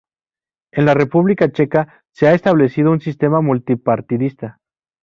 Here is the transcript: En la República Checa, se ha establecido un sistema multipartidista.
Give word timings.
En 0.71 0.85
la 0.87 0.95
República 0.95 1.51
Checa, 1.51 2.03
se 2.09 2.27
ha 2.27 2.33
establecido 2.33 2.89
un 2.89 3.01
sistema 3.01 3.39
multipartidista. 3.41 4.59